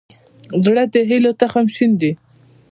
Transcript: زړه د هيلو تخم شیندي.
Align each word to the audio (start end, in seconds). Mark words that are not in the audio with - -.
زړه 0.63 0.83
د 0.93 0.95
هيلو 1.09 1.31
تخم 1.41 1.65
شیندي. 1.75 2.11